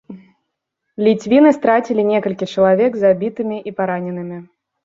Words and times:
Ліцвіны 1.07 1.51
страцілі 1.59 2.07
некалькі 2.11 2.49
чалавек 2.55 2.91
забітымі 3.05 3.63
і 3.71 3.75
параненымі. 3.83 4.37